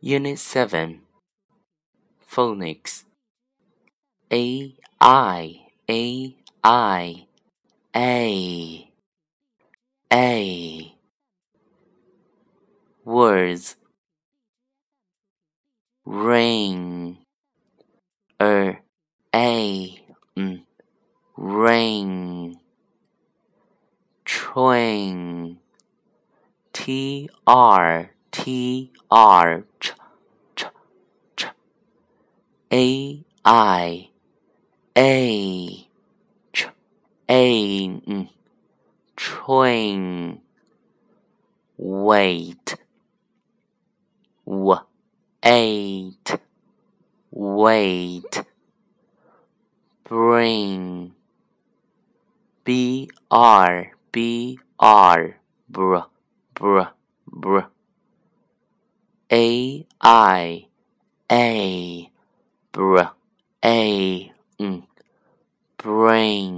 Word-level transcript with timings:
Unit 0.00 0.38
7 0.38 1.00
Phonics 2.30 3.02
A 4.32 4.76
I 5.00 5.60
A 5.90 6.36
I 6.62 7.26
A. 7.96 8.90
A. 10.12 10.94
Words. 13.04 13.76
Rain. 16.06 17.18
Er 18.40 18.78
a. 19.34 20.04
N 20.36 20.62
rain. 21.36 22.60
Train. 24.24 25.58
T 26.72 27.28
R 27.46 28.10
T 28.30 28.92
R 29.10 29.64
A 32.70 33.24
I 33.44 34.10
A 34.96 35.88
ch 36.52 36.66
A 37.30 37.84
N 38.06 38.28
train 39.16 40.40
wait 41.78 42.76
w 44.44 44.76
eight 45.42 46.40
wait 47.30 48.42
bring 50.04 51.14
b 52.64 53.08
r 53.30 53.92
b 54.12 54.58
r 54.78 55.36
br 55.70 55.96
br 56.54 56.80
br 57.26 57.60
a 59.30 59.86
i 60.00 60.66
a 61.30 62.10
br 62.72 62.98
a 63.62 64.32
n 64.58 64.82
brain 65.78 66.57